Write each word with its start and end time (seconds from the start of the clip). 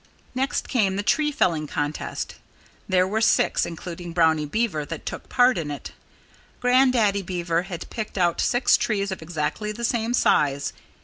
Next 0.33 0.67
came 0.67 0.95
the 0.95 1.03
tree 1.03 1.31
felling 1.31 1.67
contest. 1.67 2.33
There 2.89 3.07
were 3.07 3.21
six, 3.21 3.67
including 3.67 4.13
Brownie 4.13 4.47
Beaver, 4.47 4.83
that 4.83 5.05
took 5.05 5.29
part 5.29 5.59
in 5.59 5.69
it. 5.69 5.91
Grandaddy 6.59 7.21
Beaver 7.23 7.61
had 7.69 7.87
picked 7.91 8.17
out 8.17 8.41
six 8.41 8.77
trees 8.77 9.11
of 9.11 9.21
exactly 9.21 9.71
the 9.71 9.83
same 9.83 10.15
size. 10.15 10.73